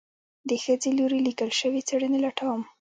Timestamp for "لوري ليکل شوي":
0.97-1.81